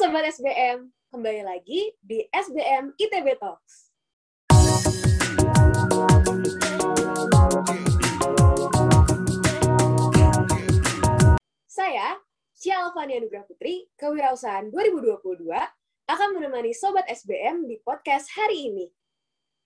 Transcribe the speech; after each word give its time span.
Sobat 0.00 0.24
SBM, 0.32 0.88
kembali 1.12 1.44
lagi 1.44 1.92
di 2.00 2.24
SBM 2.32 2.96
ITB 2.96 3.36
Talks. 3.36 3.92
Saya, 11.68 12.16
Cia 12.56 12.80
Alfania 12.80 13.20
Nugraha 13.20 13.44
Putri, 13.44 13.92
Kewirausahaan 14.00 14.72
2022, 14.72 15.20
akan 16.08 16.28
menemani 16.32 16.72
Sobat 16.72 17.04
SBM 17.04 17.68
di 17.68 17.76
podcast 17.84 18.32
hari 18.40 18.72
ini. 18.72 18.88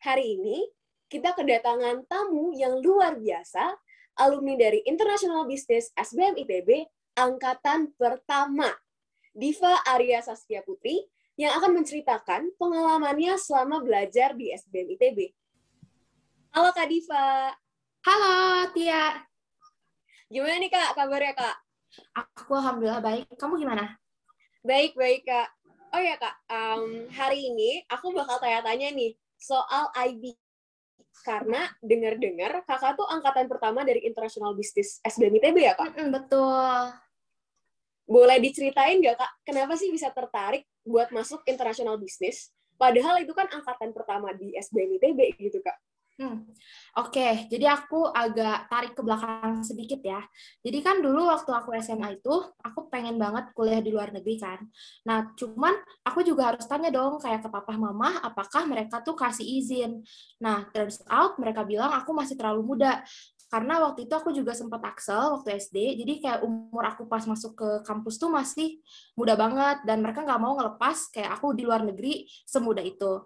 Hari 0.02 0.34
ini, 0.34 0.66
kita 1.14 1.38
kedatangan 1.38 2.10
tamu 2.10 2.50
yang 2.58 2.82
luar 2.82 3.22
biasa, 3.22 3.70
alumni 4.18 4.58
dari 4.58 4.82
International 4.82 5.46
Business 5.46 5.94
SBM 5.94 6.34
ITB, 6.42 6.90
angkatan 7.22 7.94
pertama. 7.94 8.74
Diva 9.34 9.82
Arya 9.90 10.22
Saskia 10.22 10.62
Putri, 10.62 11.02
yang 11.34 11.58
akan 11.58 11.82
menceritakan 11.82 12.54
pengalamannya 12.54 13.34
selama 13.34 13.82
belajar 13.82 14.30
di 14.38 14.54
SBM 14.54 14.94
ITB. 14.94 15.34
Halo 16.54 16.70
Kak 16.70 16.86
Diva. 16.86 17.50
Halo 18.06 18.70
Tia. 18.70 19.26
Gimana 20.30 20.62
nih 20.62 20.70
Kak 20.70 20.94
kabarnya 20.94 21.34
Kak? 21.34 21.56
Aku 22.14 22.54
alhamdulillah 22.54 23.02
baik. 23.02 23.26
Kamu 23.34 23.58
gimana? 23.58 23.98
Baik, 24.62 24.94
baik 24.94 25.26
Kak. 25.26 25.50
Oh 25.90 25.98
ya 25.98 26.14
Kak, 26.14 26.34
um, 26.54 27.10
hari 27.10 27.50
ini 27.50 27.82
aku 27.90 28.14
bakal 28.14 28.38
tanya-tanya 28.38 28.94
nih 28.94 29.18
soal 29.34 29.90
IB. 29.98 30.30
Karena 31.26 31.66
dengar-dengar 31.82 32.62
kakak 32.70 32.94
tuh 32.94 33.10
angkatan 33.10 33.50
pertama 33.50 33.82
dari 33.82 34.06
International 34.06 34.54
Business 34.54 35.02
SBM 35.02 35.42
ITB 35.42 35.58
ya 35.58 35.74
Kak? 35.74 35.90
Mm-mm, 35.90 36.14
betul. 36.14 36.94
Boleh 38.04 38.36
diceritain 38.36 39.00
nggak 39.00 39.16
Kak, 39.16 39.32
kenapa 39.48 39.74
sih 39.80 39.88
bisa 39.88 40.12
tertarik 40.12 40.68
buat 40.84 41.08
masuk 41.10 41.40
International 41.48 41.96
Business? 41.96 42.52
Padahal 42.76 43.22
itu 43.24 43.32
kan 43.32 43.48
angkatan 43.48 43.96
pertama 43.96 44.34
di 44.36 44.52
SBM 44.54 45.00
ITB 45.00 45.40
gitu 45.40 45.58
Kak. 45.64 45.78
Hmm. 46.14 46.46
Oke, 46.94 47.50
jadi 47.50 47.74
aku 47.74 48.06
agak 48.06 48.70
tarik 48.70 48.94
ke 48.94 49.02
belakang 49.02 49.66
sedikit 49.66 49.98
ya. 49.98 50.22
Jadi 50.62 50.78
kan 50.78 51.02
dulu 51.02 51.26
waktu 51.26 51.50
aku 51.50 51.74
SMA 51.82 52.22
itu, 52.22 52.30
aku 52.62 52.86
pengen 52.86 53.18
banget 53.18 53.50
kuliah 53.50 53.82
di 53.82 53.90
luar 53.90 54.14
negeri 54.14 54.38
kan. 54.38 54.62
Nah, 55.10 55.34
cuman 55.34 55.74
aku 56.06 56.22
juga 56.22 56.54
harus 56.54 56.70
tanya 56.70 56.94
dong 56.94 57.18
kayak 57.18 57.42
ke 57.42 57.50
papa 57.50 57.74
mama, 57.74 58.22
apakah 58.22 58.62
mereka 58.62 59.02
tuh 59.02 59.18
kasih 59.18 59.42
izin. 59.42 60.06
Nah, 60.38 60.70
turns 60.70 61.02
out 61.10 61.34
mereka 61.42 61.66
bilang 61.66 61.90
aku 61.90 62.14
masih 62.14 62.38
terlalu 62.38 62.62
muda. 62.62 63.02
Karena 63.54 63.78
waktu 63.86 64.10
itu 64.10 64.14
aku 64.18 64.34
juga 64.34 64.50
sempat 64.50 64.82
aksel 64.82 65.38
waktu 65.38 65.62
SD, 65.62 66.02
jadi 66.02 66.12
kayak 66.18 66.40
umur 66.42 66.82
aku 66.90 67.06
pas 67.06 67.22
masuk 67.22 67.54
ke 67.54 67.68
kampus 67.86 68.18
tuh 68.18 68.26
masih 68.26 68.82
muda 69.14 69.38
banget, 69.38 69.86
dan 69.86 70.02
mereka 70.02 70.26
nggak 70.26 70.42
mau 70.42 70.58
ngelepas 70.58 71.14
kayak 71.14 71.38
aku 71.38 71.54
di 71.54 71.62
luar 71.62 71.86
negeri 71.86 72.26
semudah 72.50 72.82
itu 72.82 73.22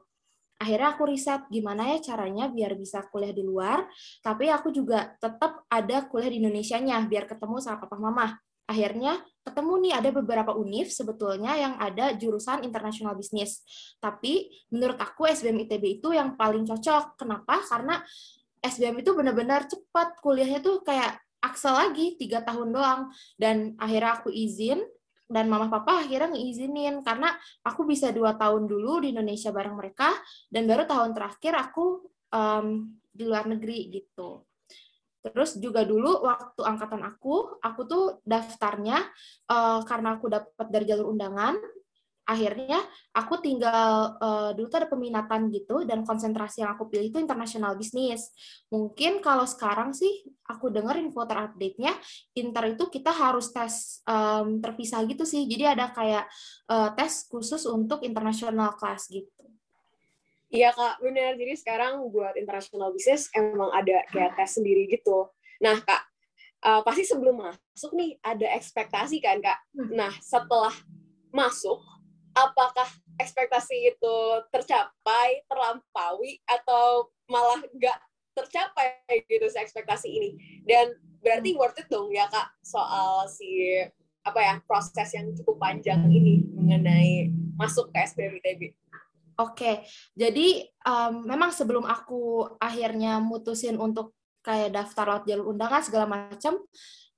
akhirnya 0.59 0.99
aku 0.99 1.03
riset 1.07 1.47
gimana 1.49 1.95
ya 1.95 1.99
caranya 2.03 2.51
biar 2.51 2.75
bisa 2.75 3.07
kuliah 3.09 3.31
di 3.31 3.47
luar, 3.47 3.87
tapi 4.21 4.51
aku 4.51 4.75
juga 4.75 5.15
tetap 5.23 5.65
ada 5.71 6.05
kuliah 6.11 6.35
di 6.35 6.43
Indonesia-nya 6.43 6.99
biar 7.07 7.31
ketemu 7.31 7.63
sama 7.63 7.79
papa 7.79 7.97
mama. 7.97 8.27
Akhirnya 8.69 9.17
ketemu 9.49 9.73
nih 9.81 9.93
ada 9.97 10.11
beberapa 10.13 10.53
univ 10.53 10.93
sebetulnya 10.93 11.57
yang 11.57 11.81
ada 11.81 12.13
jurusan 12.13 12.69
international 12.69 13.17
business. 13.17 13.65
Tapi 13.97 14.53
menurut 14.69 15.01
aku 15.01 15.25
SBM 15.25 15.65
ITB 15.65 16.05
itu 16.05 16.13
yang 16.13 16.37
paling 16.37 16.69
cocok. 16.69 17.17
Kenapa? 17.17 17.65
Karena 17.65 17.97
SBM 18.69 19.01
itu 19.01 19.17
benar-benar 19.17 19.65
cepat. 19.67 20.21
Kuliahnya 20.21 20.61
tuh 20.61 20.85
kayak 20.85 21.19
aksel 21.41 21.75
lagi 21.75 22.15
tiga 22.21 22.45
tahun 22.45 22.71
doang. 22.71 23.01
Dan 23.35 23.75
akhirnya 23.81 24.21
aku 24.21 24.29
izin 24.29 24.85
dan 25.29 25.45
mama 25.53 25.69
papa 25.69 26.01
akhirnya 26.05 26.33
ngeizinin 26.33 27.05
karena 27.05 27.29
aku 27.61 27.85
bisa 27.85 28.09
dua 28.09 28.33
tahun 28.41 28.65
dulu 28.65 29.05
di 29.05 29.13
Indonesia 29.13 29.53
bareng 29.53 29.77
mereka 29.77 30.09
dan 30.49 30.65
baru 30.65 30.89
tahun 30.89 31.13
terakhir 31.13 31.53
aku 31.69 32.09
um, 32.33 32.97
di 33.13 33.23
luar 33.29 33.45
negeri 33.45 33.93
gitu. 33.93 34.49
Terus 35.19 35.59
juga 35.61 35.85
dulu 35.85 36.25
waktu 36.25 36.63
angkatan 36.65 37.05
aku, 37.05 37.61
aku 37.61 37.81
tuh 37.85 38.05
daftarnya 38.25 39.03
uh, 39.51 39.85
karena 39.85 40.17
aku 40.17 40.31
dapat 40.31 40.67
dari 40.71 40.89
jalur 40.89 41.13
undangan, 41.13 41.59
akhirnya 42.29 42.77
aku 43.17 43.41
tinggal 43.41 44.21
uh, 44.21 44.53
dulu 44.53 44.69
tuh 44.69 44.85
ada 44.85 44.91
peminatan 44.93 45.49
gitu 45.49 45.89
dan 45.89 46.05
konsentrasi 46.05 46.61
yang 46.61 46.77
aku 46.77 46.93
pilih 46.93 47.09
itu 47.09 47.17
international 47.17 47.73
business. 47.73 48.29
Mungkin 48.69 49.25
kalau 49.25 49.49
sekarang 49.49 49.97
sih 49.97 50.29
aku 50.45 50.69
dengar 50.69 51.01
info 51.01 51.25
terupdate-nya 51.25 51.97
inter 52.37 52.77
itu 52.77 52.85
kita 52.93 53.09
harus 53.17 53.49
tes 53.49 54.05
um, 54.05 54.61
terpisah 54.61 55.09
gitu 55.09 55.25
sih. 55.25 55.49
Jadi 55.49 55.65
ada 55.73 55.89
kayak 55.89 56.29
uh, 56.69 56.93
tes 56.93 57.25
khusus 57.33 57.65
untuk 57.65 58.05
international 58.05 58.77
class 58.77 59.09
gitu. 59.09 59.49
Iya 60.53 60.77
kak, 60.77 61.01
benar. 61.01 61.33
Jadi 61.37 61.57
sekarang 61.57 62.13
buat 62.13 62.37
international 62.37 62.93
business 62.93 63.33
emang 63.33 63.73
ada 63.73 64.05
kayak 64.13 64.37
tes 64.37 64.53
sendiri 64.53 64.85
gitu. 64.89 65.33
Nah 65.65 65.81
kak, 65.81 66.03
uh, 66.61 66.81
pasti 66.85 67.09
sebelum 67.09 67.41
masuk 67.41 67.97
nih 67.97 68.21
ada 68.21 68.53
ekspektasi 68.53 69.17
kan 69.25 69.41
kak. 69.41 69.61
Nah 69.73 70.13
setelah 70.21 70.73
masuk, 71.33 71.81
apakah 72.39 72.87
ekspektasi 73.19 73.95
itu 73.95 74.17
tercapai, 74.55 75.43
terlampaui, 75.51 76.39
atau 76.47 77.11
malah 77.27 77.59
nggak 77.75 77.99
tercapai 78.39 79.03
gitu 79.27 79.51
si 79.51 79.59
ekspektasi 79.59 80.09
ini. 80.09 80.31
Dan 80.63 80.95
berarti 81.19 81.59
worth 81.59 81.83
it 81.83 81.91
dong 81.91 82.15
ya 82.15 82.31
kak 82.31 82.55
soal 82.63 83.27
si 83.27 83.75
apa 84.23 84.39
ya 84.39 84.55
proses 84.63 85.09
yang 85.11 85.33
cukup 85.35 85.59
panjang 85.59 86.07
ini 86.07 86.47
mengenai 86.55 87.33
masuk 87.59 87.91
ke 87.91 88.07
SBM 88.07 88.39
ITB. 88.39 88.63
Oke, 89.39 89.87
jadi 90.19 90.67
um, 90.83 91.23
memang 91.23 91.55
sebelum 91.55 91.87
aku 91.87 92.43
akhirnya 92.59 93.23
mutusin 93.23 93.79
untuk 93.79 94.19
kayak 94.43 94.75
daftar 94.75 95.15
lewat 95.15 95.25
jalur 95.31 95.47
undangan 95.55 95.83
segala 95.83 96.07
macam, 96.11 96.59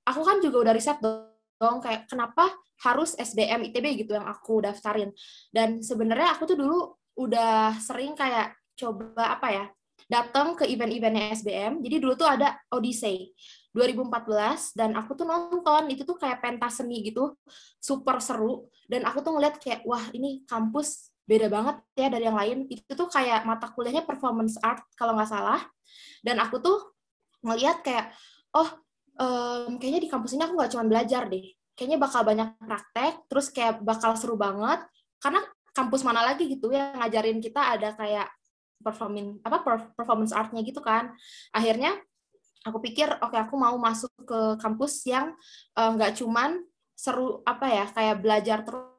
aku 0.04 0.20
kan 0.20 0.36
juga 0.44 0.68
udah 0.68 0.74
riset 0.76 1.00
dong 1.00 1.80
kayak 1.80 2.04
kenapa 2.08 2.52
harus 2.80 3.12
SBM 3.16 3.70
ITB 3.72 4.06
gitu 4.06 4.16
yang 4.16 4.26
aku 4.26 4.64
daftarin. 4.64 5.12
Dan 5.52 5.84
sebenarnya 5.84 6.36
aku 6.36 6.48
tuh 6.48 6.56
dulu 6.56 6.78
udah 7.20 7.76
sering 7.76 8.16
kayak 8.16 8.56
coba 8.76 9.36
apa 9.36 9.48
ya 9.52 9.64
datang 10.08 10.56
ke 10.56 10.64
event-eventnya 10.66 11.36
SBM. 11.36 11.84
Jadi 11.84 11.96
dulu 12.00 12.16
tuh 12.16 12.26
ada 12.26 12.56
Odyssey 12.72 13.30
2014 13.70 14.74
dan 14.74 14.96
aku 14.98 15.14
tuh 15.14 15.28
nonton 15.28 15.86
itu 15.92 16.02
tuh 16.02 16.18
kayak 16.18 16.42
pentas 16.42 16.80
seni 16.80 17.04
gitu, 17.06 17.36
super 17.78 18.18
seru. 18.18 18.66
Dan 18.88 19.04
aku 19.04 19.20
tuh 19.20 19.36
ngeliat 19.36 19.60
kayak 19.60 19.84
wah 19.84 20.02
ini 20.16 20.42
kampus 20.48 21.12
beda 21.28 21.46
banget 21.46 21.76
ya 21.94 22.08
dari 22.10 22.24
yang 22.26 22.38
lain. 22.38 22.66
Itu 22.66 22.96
tuh 22.96 23.06
kayak 23.06 23.46
mata 23.46 23.70
kuliahnya 23.70 24.02
performance 24.02 24.58
art 24.64 24.82
kalau 24.96 25.14
nggak 25.14 25.30
salah. 25.30 25.60
Dan 26.24 26.42
aku 26.42 26.58
tuh 26.58 26.78
ngeliat 27.46 27.86
kayak, 27.86 28.12
oh 28.56 28.68
um, 29.20 29.78
kayaknya 29.78 30.00
di 30.04 30.10
kampus 30.10 30.34
ini 30.34 30.42
aku 30.42 30.54
nggak 30.58 30.72
cuma 30.74 30.84
belajar 30.88 31.30
deh. 31.30 31.59
Kayaknya 31.80 31.96
bakal 31.96 32.20
banyak 32.28 32.48
praktek, 32.60 33.24
terus 33.24 33.48
kayak 33.48 33.80
bakal 33.80 34.12
seru 34.20 34.36
banget. 34.36 34.84
Karena 35.16 35.40
kampus 35.72 36.04
mana 36.04 36.20
lagi 36.20 36.44
gitu 36.44 36.68
yang 36.68 37.00
ngajarin 37.00 37.40
kita 37.40 37.72
ada 37.80 37.96
kayak 37.96 38.28
performing 38.84 39.40
apa 39.40 39.64
performance 39.96 40.36
artnya 40.36 40.60
gitu 40.60 40.84
kan. 40.84 41.16
Akhirnya 41.56 41.96
aku 42.68 42.84
pikir 42.84 43.08
oke 43.08 43.32
okay, 43.32 43.40
aku 43.40 43.56
mau 43.56 43.72
masuk 43.80 44.12
ke 44.28 44.60
kampus 44.60 45.08
yang 45.08 45.32
nggak 45.72 46.12
uh, 46.12 46.16
cuman 46.20 46.60
seru 46.92 47.40
apa 47.48 47.64
ya 47.64 47.84
kayak 47.88 48.16
belajar 48.20 48.60
terus 48.60 48.89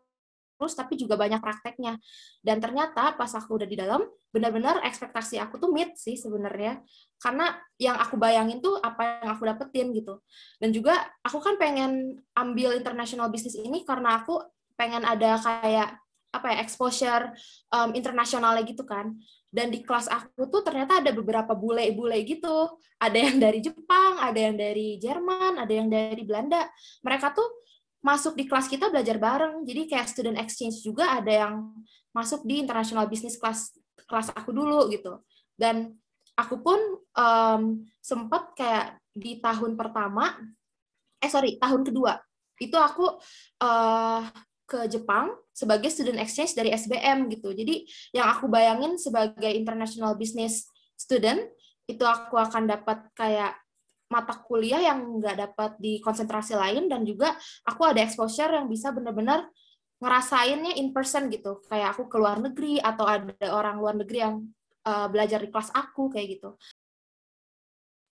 terus 0.62 0.78
tapi 0.78 0.94
juga 0.94 1.18
banyak 1.18 1.42
prakteknya. 1.42 1.98
Dan 2.46 2.62
ternyata 2.62 3.18
pas 3.18 3.34
aku 3.34 3.58
udah 3.58 3.66
di 3.66 3.74
dalam, 3.74 4.06
benar-benar 4.30 4.86
ekspektasi 4.86 5.42
aku 5.42 5.58
tuh 5.58 5.74
meet 5.74 5.98
sih 5.98 6.14
sebenarnya. 6.14 6.86
Karena 7.18 7.58
yang 7.82 7.98
aku 7.98 8.14
bayangin 8.22 8.62
tuh 8.62 8.78
apa 8.78 9.26
yang 9.26 9.34
aku 9.34 9.50
dapetin 9.50 9.90
gitu. 9.98 10.22
Dan 10.62 10.70
juga 10.70 11.02
aku 11.26 11.42
kan 11.42 11.58
pengen 11.58 12.22
ambil 12.38 12.78
international 12.78 13.34
business 13.34 13.58
ini 13.58 13.82
karena 13.82 14.22
aku 14.22 14.38
pengen 14.78 15.02
ada 15.02 15.42
kayak 15.42 15.98
apa 16.32 16.48
ya 16.56 16.58
exposure 16.64 17.24
um, 17.74 17.92
internasionalnya 17.98 18.64
gitu 18.64 18.86
kan. 18.86 19.18
Dan 19.52 19.68
di 19.68 19.84
kelas 19.84 20.08
aku 20.08 20.48
tuh 20.48 20.64
ternyata 20.64 21.04
ada 21.04 21.12
beberapa 21.12 21.52
bule-bule 21.58 22.24
gitu. 22.24 22.80
Ada 23.02 23.18
yang 23.18 23.38
dari 23.42 23.60
Jepang, 23.60 24.22
ada 24.22 24.40
yang 24.40 24.56
dari 24.56 24.96
Jerman, 24.96 25.60
ada 25.60 25.74
yang 25.74 25.92
dari 25.92 26.24
Belanda. 26.24 26.72
Mereka 27.04 27.36
tuh 27.36 27.61
masuk 28.02 28.34
di 28.34 28.50
kelas 28.50 28.68
kita 28.68 28.90
belajar 28.90 29.18
bareng. 29.22 29.66
Jadi 29.66 29.82
kayak 29.90 30.10
student 30.10 30.38
exchange 30.42 30.82
juga 30.82 31.18
ada 31.18 31.32
yang 31.32 31.56
masuk 32.12 32.44
di 32.44 32.60
international 32.62 33.08
business 33.08 33.38
kelas 33.38 33.74
kelas 34.10 34.34
aku 34.34 34.52
dulu 34.52 34.90
gitu. 34.90 35.22
Dan 35.56 35.96
aku 36.36 36.60
pun 36.60 36.80
um, 37.16 37.86
sempat 38.02 38.58
kayak 38.58 38.98
di 39.14 39.38
tahun 39.38 39.78
pertama, 39.78 40.34
eh 41.22 41.30
sorry 41.30 41.62
tahun 41.62 41.86
kedua 41.86 42.18
itu 42.62 42.78
aku 42.78 43.18
uh, 43.66 44.22
ke 44.70 44.86
Jepang 44.88 45.34
sebagai 45.52 45.90
student 45.90 46.22
exchange 46.22 46.54
dari 46.54 46.70
SBM 46.72 47.28
gitu. 47.34 47.52
Jadi 47.52 47.84
yang 48.14 48.30
aku 48.30 48.46
bayangin 48.48 48.96
sebagai 49.02 49.50
international 49.50 50.14
business 50.16 50.70
student 50.96 51.42
itu 51.90 52.06
aku 52.06 52.38
akan 52.38 52.70
dapat 52.70 53.04
kayak 53.18 53.58
mata 54.12 54.36
kuliah 54.44 54.84
yang 54.84 55.24
nggak 55.24 55.36
dapat 55.40 55.72
di 55.80 56.04
konsentrasi 56.04 56.60
lain 56.60 56.92
dan 56.92 57.08
juga 57.08 57.32
aku 57.64 57.88
ada 57.88 58.04
exposure 58.04 58.52
yang 58.52 58.68
bisa 58.68 58.92
benar-benar 58.92 59.48
ngerasainnya 60.04 60.76
in 60.76 60.92
person 60.92 61.32
gitu 61.32 61.64
kayak 61.72 61.96
aku 61.96 62.12
ke 62.12 62.18
luar 62.20 62.44
negeri 62.44 62.84
atau 62.84 63.08
ada 63.08 63.32
orang 63.56 63.80
luar 63.80 63.96
negeri 63.96 64.20
yang 64.20 64.36
uh, 64.84 65.08
belajar 65.08 65.40
di 65.40 65.48
kelas 65.48 65.72
aku 65.72 66.12
kayak 66.12 66.38
gitu 66.38 66.60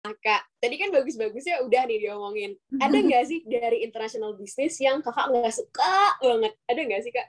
Kak, 0.07 0.63
tadi 0.63 0.79
kan 0.79 0.95
bagus-bagus 0.95 1.43
ya 1.43 1.67
udah 1.67 1.83
nih 1.83 2.07
diomongin. 2.07 2.55
Ada 2.79 2.95
nggak 3.11 3.25
sih 3.27 3.43
dari 3.43 3.83
international 3.83 4.39
business 4.39 4.79
yang 4.79 5.03
kakak 5.03 5.35
nggak 5.35 5.51
suka 5.51 6.15
banget? 6.23 6.55
Ada 6.71 6.81
nggak 6.87 7.03
sih 7.03 7.11
kak? 7.11 7.27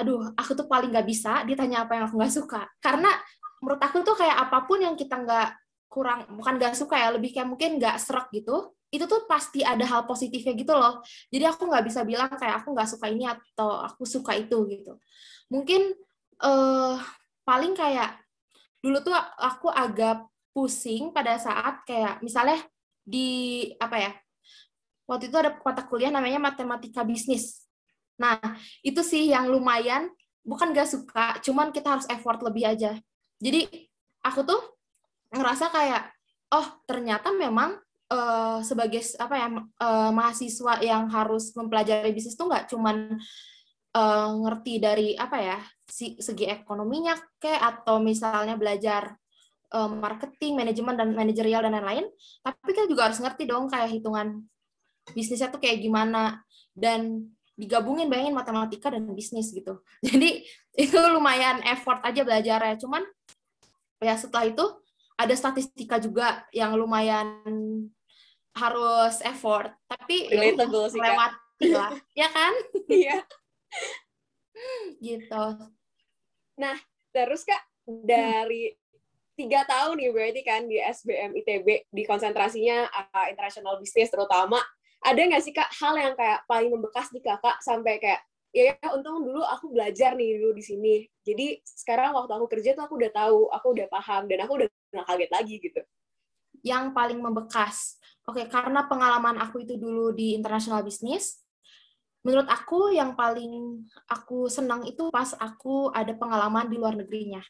Aduh, 0.00 0.32
aku 0.40 0.56
tuh 0.56 0.64
paling 0.64 0.88
nggak 0.88 1.04
bisa 1.04 1.44
ditanya 1.44 1.84
apa 1.84 2.00
yang 2.00 2.08
aku 2.08 2.16
nggak 2.16 2.32
suka. 2.32 2.64
Karena 2.80 3.12
menurut 3.60 3.76
aku 3.76 4.00
tuh 4.00 4.16
kayak 4.16 4.48
apa 4.48 4.64
pun 4.64 4.80
yang 4.80 4.96
kita 4.96 5.20
nggak 5.20 5.59
kurang, 5.90 6.30
bukan 6.38 6.54
nggak 6.56 6.78
suka 6.78 6.94
ya, 6.94 7.10
lebih 7.10 7.34
kayak 7.34 7.50
mungkin 7.50 7.82
nggak 7.82 7.98
serak 7.98 8.30
gitu, 8.30 8.70
itu 8.94 9.04
tuh 9.10 9.26
pasti 9.26 9.66
ada 9.66 9.82
hal 9.82 10.06
positifnya 10.06 10.54
gitu 10.54 10.74
loh. 10.74 11.02
Jadi 11.30 11.44
aku 11.46 11.66
nggak 11.66 11.84
bisa 11.86 12.06
bilang 12.06 12.30
kayak 12.38 12.62
aku 12.62 12.74
nggak 12.74 12.88
suka 12.90 13.06
ini 13.10 13.26
atau 13.26 13.82
aku 13.82 14.06
suka 14.06 14.38
itu 14.38 14.66
gitu. 14.70 14.98
Mungkin 15.50 15.94
uh, 16.42 16.94
paling 17.42 17.74
kayak 17.74 18.22
dulu 18.78 19.02
tuh 19.02 19.14
aku 19.38 19.68
agak 19.70 20.26
pusing 20.54 21.10
pada 21.10 21.38
saat 21.38 21.82
kayak 21.86 22.22
misalnya 22.22 22.58
di 23.02 23.66
apa 23.78 23.96
ya 23.98 24.12
waktu 25.10 25.26
itu 25.26 25.36
ada 25.38 25.58
mata 25.58 25.82
kuliah 25.86 26.14
namanya 26.14 26.38
matematika 26.38 27.02
bisnis. 27.02 27.66
Nah 28.18 28.38
itu 28.86 29.02
sih 29.02 29.30
yang 29.30 29.50
lumayan 29.50 30.10
bukan 30.40 30.72
gak 30.72 30.88
suka, 30.88 31.38
cuman 31.42 31.70
kita 31.74 31.98
harus 31.98 32.06
effort 32.08 32.40
lebih 32.42 32.64
aja. 32.66 32.96
Jadi 33.38 33.66
aku 34.22 34.40
tuh 34.46 34.62
ngerasa 35.30 35.70
kayak 35.70 36.02
oh 36.50 36.66
ternyata 36.86 37.30
memang 37.30 37.78
uh, 38.10 38.58
sebagai 38.66 39.00
apa 39.18 39.34
ya 39.38 39.46
uh, 39.54 40.10
mahasiswa 40.10 40.82
yang 40.82 41.06
harus 41.10 41.54
mempelajari 41.54 42.10
bisnis 42.10 42.34
tuh 42.34 42.50
nggak 42.50 42.66
cuman 42.70 43.18
uh, 43.94 44.30
ngerti 44.46 44.82
dari 44.82 45.08
apa 45.14 45.38
ya 45.38 45.58
si, 45.86 46.18
segi 46.18 46.50
ekonominya 46.50 47.14
kayak 47.38 47.62
atau 47.62 48.02
misalnya 48.02 48.58
belajar 48.58 49.14
uh, 49.74 49.90
marketing, 49.90 50.58
manajemen 50.58 50.94
dan 50.98 51.08
manajerial 51.14 51.62
dan 51.62 51.74
lain-lain, 51.78 52.06
tapi 52.42 52.74
kita 52.74 52.90
juga 52.90 53.10
harus 53.10 53.18
ngerti 53.22 53.46
dong 53.46 53.70
kayak 53.70 53.90
hitungan 53.90 54.42
bisnisnya 55.10 55.50
tuh 55.50 55.58
kayak 55.62 55.82
gimana 55.82 56.42
dan 56.74 57.30
digabungin 57.58 58.08
bayangin 58.08 58.34
matematika 58.34 58.88
dan 58.88 59.04
bisnis 59.12 59.52
gitu. 59.52 59.82
Jadi 60.06 60.44
itu 60.74 60.98
lumayan 61.10 61.60
effort 61.66 62.00
aja 62.06 62.24
belajarnya. 62.24 62.80
Cuman 62.80 63.02
ya 64.00 64.16
setelah 64.16 64.48
itu 64.48 64.64
ada 65.20 65.34
statistika 65.36 66.00
juga 66.00 66.48
yang 66.56 66.72
lumayan 66.80 67.44
harus 68.56 69.20
effort 69.22 69.70
tapi 69.84 70.32
Relatable 70.32 70.88
sih, 70.88 70.98
lewati 70.98 71.68
lah 71.70 71.92
ya 72.20 72.28
kan? 72.32 72.52
Iya. 72.88 73.18
Gitu. 74.98 75.44
Nah 76.56 76.76
terus 77.12 77.44
kak 77.44 77.60
dari 77.84 78.72
tiga 79.36 79.64
tahun 79.68 79.96
nih 80.00 80.10
berarti 80.12 80.42
kan 80.44 80.64
di 80.68 80.76
SBM 80.80 81.32
ITB 81.32 81.66
di 81.88 82.02
konsentrasinya 82.04 82.88
uh, 82.88 83.26
international 83.32 83.80
business 83.80 84.12
terutama 84.12 84.60
ada 85.00 85.16
nggak 85.16 85.40
sih 85.40 85.52
kak 85.56 85.68
hal 85.80 85.96
yang 85.96 86.12
kayak 86.12 86.44
paling 86.44 86.68
membekas 86.68 87.08
di 87.08 87.24
kakak 87.24 87.56
sampai 87.64 87.96
kayak 87.96 88.20
ya, 88.52 88.76
ya 88.76 88.88
untung 88.92 89.24
dulu 89.24 89.40
aku 89.40 89.72
belajar 89.72 90.12
nih 90.18 90.36
dulu 90.40 90.52
di 90.56 90.64
sini. 90.64 90.94
Jadi 91.24 91.60
sekarang 91.64 92.12
waktu 92.12 92.32
aku 92.36 92.46
kerja 92.50 92.76
tuh 92.76 92.84
aku 92.84 92.94
udah 93.00 93.12
tahu 93.12 93.38
aku 93.48 93.66
udah 93.76 93.86
paham 93.88 94.28
dan 94.28 94.44
aku 94.44 94.52
udah 94.60 94.68
nggak 94.90 95.06
kaget 95.06 95.30
lagi 95.30 95.54
gitu 95.62 95.80
yang 96.60 96.92
paling 96.92 97.16
membekas 97.22 98.00
Oke, 98.30 98.46
karena 98.46 98.86
pengalaman 98.86 99.42
aku 99.42 99.66
itu 99.66 99.74
dulu 99.74 100.14
di 100.14 100.38
international 100.38 100.86
business, 100.86 101.42
menurut 102.22 102.46
aku 102.46 102.94
yang 102.94 103.18
paling 103.18 103.82
aku 104.06 104.46
senang 104.46 104.86
itu 104.86 105.10
pas 105.10 105.34
aku 105.34 105.90
ada 105.90 106.14
pengalaman 106.14 106.70
di 106.70 106.78
luar 106.78 106.94
negerinya. 106.94 107.42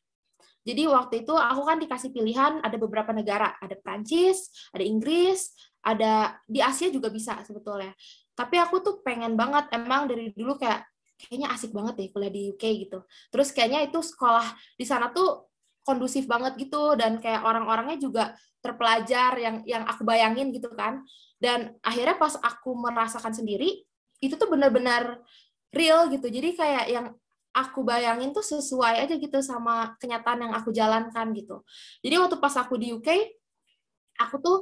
Jadi 0.64 0.88
waktu 0.88 1.14
itu 1.26 1.37
aku 1.37 1.62
kan 1.69 1.76
dikasih 1.76 2.16
pilihan 2.16 2.64
ada 2.64 2.76
beberapa 2.81 3.12
negara, 3.12 3.60
ada 3.60 3.76
Prancis, 3.76 4.48
ada 4.72 4.81
Inggris, 4.81 5.52
ada 5.84 6.40
di 6.48 6.64
Asia 6.64 6.88
juga 6.88 7.12
bisa 7.12 7.37
sebetulnya. 7.44 7.92
Tapi 8.32 8.56
aku 8.56 8.81
tuh 8.81 8.94
pengen 9.04 9.37
banget 9.37 9.69
emang 9.76 10.08
dari 10.08 10.32
dulu 10.32 10.56
kayak 10.56 10.88
kayaknya 11.20 11.52
asik 11.52 11.76
banget 11.76 12.00
deh 12.00 12.08
kuliah 12.08 12.32
di 12.32 12.56
UK 12.56 12.64
gitu. 12.88 13.04
Terus 13.28 13.52
kayaknya 13.52 13.84
itu 13.84 14.00
sekolah 14.00 14.48
di 14.81 14.84
sana 14.88 15.12
tuh 15.12 15.50
kondusif 15.84 16.28
banget 16.28 16.56
gitu 16.60 16.94
dan 16.94 17.18
kayak 17.18 17.42
orang-orangnya 17.42 17.98
juga 17.98 18.24
terpelajar 18.60 19.36
yang 19.40 19.56
yang 19.64 19.82
aku 19.88 20.04
bayangin 20.04 20.52
gitu 20.52 20.68
kan. 20.76 21.02
Dan 21.40 21.76
akhirnya 21.80 22.20
pas 22.20 22.36
aku 22.36 22.76
merasakan 22.76 23.32
sendiri 23.32 23.84
itu 24.20 24.34
tuh 24.36 24.48
benar-benar 24.52 25.20
real 25.72 26.12
gitu. 26.12 26.28
Jadi 26.28 26.52
kayak 26.54 26.86
yang 26.92 27.06
aku 27.50 27.82
bayangin 27.82 28.30
tuh 28.30 28.44
sesuai 28.44 29.02
aja 29.02 29.14
gitu 29.18 29.42
sama 29.42 29.98
kenyataan 29.98 30.46
yang 30.46 30.52
aku 30.54 30.70
jalankan 30.70 31.34
gitu. 31.34 31.66
Jadi 32.04 32.14
waktu 32.20 32.36
pas 32.38 32.54
aku 32.54 32.78
di 32.78 32.94
UK 32.94 33.08
aku 34.20 34.36
tuh 34.38 34.58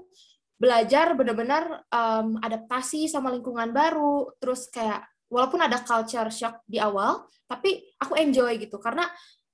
belajar 0.59 1.15
benar-benar 1.15 1.87
um, 1.91 2.39
adaptasi 2.41 3.11
sama 3.11 3.35
lingkungan 3.35 3.75
baru. 3.75 4.33
Terus 4.41 4.71
kayak 4.73 5.05
walaupun 5.29 5.61
ada 5.61 5.85
culture 5.85 6.33
shock 6.33 6.65
di 6.65 6.81
awal 6.81 7.29
tapi 7.45 7.83
aku 8.01 8.17
enjoy 8.17 8.57
gitu. 8.57 8.81
Karena 8.81 9.05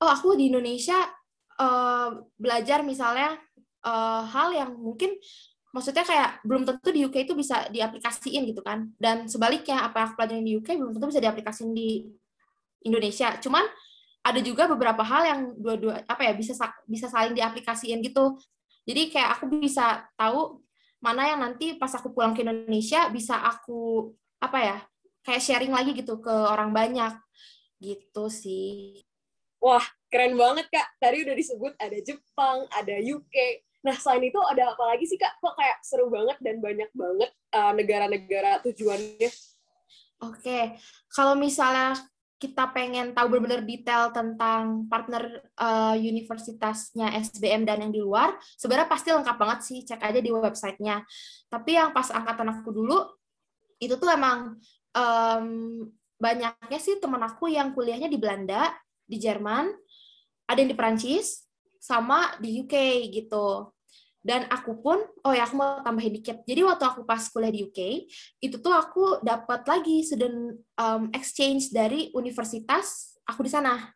oh 0.04 0.10
aku 0.10 0.38
di 0.38 0.52
Indonesia 0.52 0.96
uh, 1.58 2.22
belajar 2.38 2.82
misalnya 2.82 3.38
uh, 3.84 4.22
hal 4.26 4.54
yang 4.54 4.70
mungkin 4.74 5.14
maksudnya 5.74 6.06
kayak 6.06 6.38
belum 6.46 6.62
tentu 6.62 6.94
di 6.94 7.02
UK 7.02 7.26
itu 7.26 7.34
bisa 7.34 7.66
diaplikasiin 7.68 8.46
gitu 8.46 8.62
kan. 8.62 8.94
Dan 8.94 9.26
sebaliknya 9.26 9.82
apa 9.82 10.00
yang 10.00 10.06
aku 10.10 10.14
pelajarin 10.16 10.46
di 10.46 10.54
UK 10.58 10.78
belum 10.78 10.92
tentu 10.94 11.06
bisa 11.10 11.20
diaplikasiin 11.22 11.72
di 11.74 12.06
Indonesia. 12.86 13.34
Cuman 13.42 13.66
ada 14.24 14.40
juga 14.40 14.70
beberapa 14.70 15.02
hal 15.04 15.22
yang 15.26 15.40
dua-dua 15.58 16.00
apa 16.08 16.22
ya 16.24 16.32
bisa 16.32 16.54
bisa 16.86 17.10
saling 17.10 17.34
diaplikasiin 17.34 18.00
gitu. 18.06 18.38
Jadi 18.86 19.10
kayak 19.10 19.40
aku 19.40 19.50
bisa 19.60 20.06
tahu 20.14 20.62
mana 21.02 21.28
yang 21.28 21.40
nanti 21.44 21.76
pas 21.76 21.92
aku 21.92 22.14
pulang 22.14 22.32
ke 22.32 22.40
Indonesia 22.40 23.12
bisa 23.12 23.36
aku 23.44 24.08
apa 24.40 24.58
ya 24.62 24.76
kayak 25.26 25.42
sharing 25.42 25.72
lagi 25.74 25.92
gitu 25.92 26.22
ke 26.22 26.32
orang 26.32 26.70
banyak. 26.70 27.18
Gitu 27.82 28.24
sih. 28.30 29.02
Wah 29.58 29.84
keren 30.14 30.38
banget 30.38 30.70
kak 30.70 30.86
tadi 31.02 31.26
udah 31.26 31.34
disebut 31.34 31.72
ada 31.82 31.98
Jepang 31.98 32.70
ada 32.70 32.94
UK 33.02 33.66
Nah, 33.84 33.92
selain 34.00 34.32
itu 34.32 34.40
ada 34.40 34.72
apa 34.72 34.96
lagi 34.96 35.04
sih, 35.04 35.20
Kak? 35.20 35.44
Kok 35.44 35.60
kayak 35.60 35.78
seru 35.84 36.08
banget 36.08 36.40
dan 36.40 36.56
banyak 36.56 36.88
banget 36.96 37.30
uh, 37.52 37.72
negara-negara 37.76 38.64
tujuannya? 38.64 39.28
Oke, 40.24 40.80
kalau 41.12 41.36
misalnya 41.36 41.92
kita 42.40 42.72
pengen 42.72 43.12
tahu 43.12 43.36
benar-benar 43.36 43.60
detail 43.64 44.08
tentang 44.08 44.88
partner 44.88 45.44
uh, 45.60 45.96
universitasnya 46.00 47.12
SBM 47.28 47.68
dan 47.68 47.84
yang 47.84 47.92
di 47.92 48.00
luar, 48.00 48.32
sebenarnya 48.56 48.88
pasti 48.88 49.12
lengkap 49.12 49.36
banget 49.36 49.60
sih, 49.60 49.78
cek 49.84 50.00
aja 50.00 50.20
di 50.24 50.32
websitenya. 50.32 51.04
Tapi 51.52 51.76
yang 51.76 51.92
pas 51.92 52.08
angkatan 52.08 52.56
aku 52.56 52.72
dulu, 52.72 53.04
itu 53.76 54.00
tuh 54.00 54.08
emang 54.08 54.56
um, 54.96 55.48
banyaknya 56.16 56.80
sih 56.80 56.96
teman 56.96 57.20
aku 57.20 57.52
yang 57.52 57.76
kuliahnya 57.76 58.08
di 58.08 58.16
Belanda, 58.16 58.72
di 59.04 59.20
Jerman, 59.20 59.68
ada 60.48 60.58
yang 60.60 60.70
di 60.72 60.78
Perancis, 60.78 61.44
sama 61.80 62.36
di 62.40 62.64
UK 62.64 62.74
gitu. 63.12 63.68
Dan 64.24 64.48
aku 64.48 64.80
pun, 64.80 65.04
oh 65.20 65.36
ya 65.36 65.44
aku 65.44 65.60
mau 65.60 65.84
tambahin 65.84 66.16
dikit. 66.16 66.40
Jadi 66.48 66.64
waktu 66.64 66.84
aku 66.88 67.04
pas 67.04 67.20
kuliah 67.28 67.52
di 67.52 67.68
UK, 67.68 68.08
itu 68.40 68.56
tuh 68.56 68.72
aku 68.72 69.20
dapat 69.20 69.68
lagi 69.68 70.00
student 70.00 70.56
um, 70.80 71.12
exchange 71.12 71.68
dari 71.68 72.08
universitas 72.16 73.20
aku 73.28 73.44
di 73.44 73.52
sana. 73.52 73.92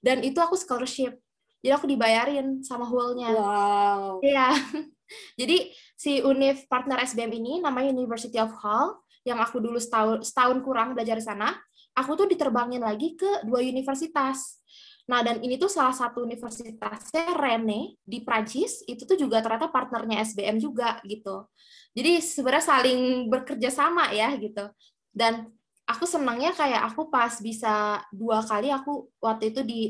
Dan 0.00 0.24
itu 0.24 0.40
aku 0.40 0.56
scholarship. 0.56 1.20
Jadi 1.60 1.72
aku 1.76 1.84
dibayarin 1.84 2.64
sama 2.64 2.88
whole-nya. 2.88 3.36
Wow. 3.36 4.24
Iya. 4.24 4.56
Jadi 5.40 5.76
si 5.92 6.24
univ 6.24 6.64
partner 6.72 7.04
SBM 7.04 7.36
ini 7.36 7.52
namanya 7.60 7.92
University 7.92 8.40
of 8.40 8.56
Hull, 8.56 8.96
yang 9.28 9.36
aku 9.42 9.60
dulu 9.60 9.76
setahun, 9.76 10.24
setahun 10.24 10.62
kurang 10.64 10.96
belajar 10.96 11.20
di 11.20 11.24
sana, 11.26 11.52
aku 11.92 12.14
tuh 12.14 12.26
diterbangin 12.30 12.80
lagi 12.80 13.12
ke 13.18 13.42
dua 13.44 13.60
universitas. 13.60 14.62
Nah, 15.06 15.22
dan 15.22 15.38
ini 15.38 15.54
tuh 15.54 15.70
salah 15.70 15.94
satu 15.94 16.26
universitasnya 16.26 17.38
Rene 17.38 17.94
di 18.02 18.26
Prancis, 18.26 18.82
itu 18.90 19.06
tuh 19.06 19.14
juga 19.14 19.38
ternyata 19.38 19.70
partnernya 19.70 20.26
SBM 20.26 20.58
juga 20.58 20.98
gitu. 21.06 21.46
Jadi 21.94 22.18
sebenarnya 22.18 22.66
saling 22.66 23.30
bekerja 23.30 23.70
sama 23.70 24.10
ya 24.10 24.34
gitu. 24.34 24.66
Dan 25.14 25.46
aku 25.86 26.04
senangnya 26.04 26.50
kayak 26.50 26.90
aku 26.90 27.06
pas 27.06 27.38
bisa 27.38 28.02
dua 28.10 28.42
kali 28.42 28.74
aku 28.74 29.06
waktu 29.22 29.54
itu 29.54 29.62
di 29.62 29.82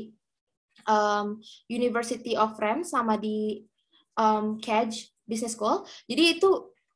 um, 0.85 1.41
University 1.65 2.37
of 2.37 2.53
Rennes 2.61 2.93
sama 2.93 3.17
di 3.17 3.65
um, 4.13 4.61
Cage 4.61 5.09
Business 5.25 5.57
School. 5.57 5.81
Jadi 6.05 6.37
itu 6.37 6.49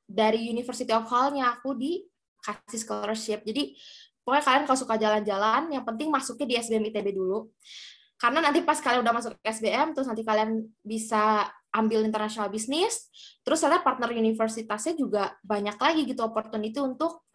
dari 0.05 0.45
University 0.45 0.93
of 0.93 1.09
Hull-nya 1.09 1.57
aku 1.57 1.73
dikasih 1.73 2.79
scholarship. 2.79 3.41
Jadi 3.41 3.73
pokoknya 4.21 4.43
kalian 4.45 4.63
kalau 4.69 4.79
suka 4.79 4.95
jalan-jalan, 5.01 5.73
yang 5.73 5.83
penting 5.83 6.13
masuknya 6.13 6.45
di 6.45 6.55
SBM 6.61 6.93
ITB 6.93 7.17
dulu 7.17 7.49
karena 8.21 8.39
nanti 8.45 8.61
pas 8.61 8.77
kalian 8.77 9.01
udah 9.01 9.17
masuk 9.17 9.33
SBM 9.41 9.97
terus 9.97 10.05
nanti 10.05 10.21
kalian 10.21 10.61
bisa 10.85 11.49
ambil 11.73 12.05
international 12.05 12.53
business 12.53 13.09
terus 13.41 13.65
ada 13.65 13.81
partner 13.81 14.13
universitasnya 14.13 14.93
juga 14.93 15.33
banyak 15.41 15.73
lagi 15.81 16.05
gitu 16.05 16.21
opportunity 16.21 16.77
untuk 16.77 17.25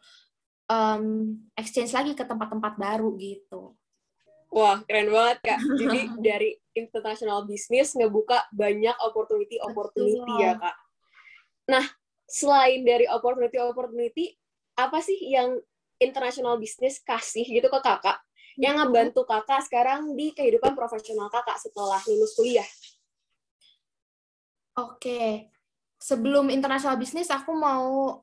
um, 0.70 1.34
exchange 1.58 1.90
lagi 1.90 2.12
ke 2.14 2.22
tempat-tempat 2.22 2.78
baru 2.78 3.18
gitu. 3.18 3.74
Wah, 4.54 4.80
keren 4.86 5.10
banget, 5.10 5.42
Kak. 5.42 5.58
Jadi 5.82 6.00
dari 6.22 6.50
international 6.72 7.44
business 7.44 7.98
ngebuka 7.98 8.46
banyak 8.54 8.94
opportunity-opportunity 9.02 10.32
ya, 10.38 10.54
Kak. 10.54 10.76
Nah, 11.66 11.84
selain 12.30 12.86
dari 12.86 13.10
opportunity-opportunity, 13.10 14.38
apa 14.78 15.02
sih 15.02 15.18
yang 15.34 15.58
international 15.98 16.60
business 16.60 17.00
kasih 17.02 17.42
gitu 17.42 17.66
ke 17.66 17.80
kakak 17.80 18.20
yang 18.56 18.80
ngebantu 18.80 19.28
kakak 19.28 19.64
sekarang 19.64 20.16
di 20.16 20.32
kehidupan 20.32 20.72
profesional 20.72 21.28
kakak 21.28 21.60
setelah 21.60 22.00
lulus 22.08 22.32
kuliah? 22.32 22.66
Oke, 24.76 25.48
sebelum 25.96 26.52
international 26.52 27.00
business 27.00 27.32
aku 27.32 27.52
mau 27.56 28.20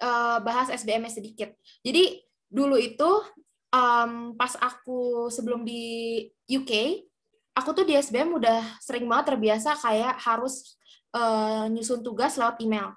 uh, 0.00 0.38
bahas 0.44 0.68
SBM 0.72 1.08
sedikit. 1.08 1.52
Jadi 1.80 2.20
dulu 2.48 2.76
itu 2.76 3.08
um, 3.72 4.36
pas 4.36 4.52
aku 4.60 5.28
sebelum 5.32 5.64
di 5.64 6.24
UK, 6.48 7.04
aku 7.56 7.70
tuh 7.72 7.84
di 7.88 7.96
SBM 7.96 8.36
udah 8.36 8.60
sering 8.84 9.08
banget 9.08 9.34
terbiasa 9.34 9.76
kayak 9.80 10.20
harus 10.20 10.76
uh, 11.16 11.66
nyusun 11.72 12.04
tugas 12.04 12.36
lewat 12.36 12.60
email. 12.60 12.92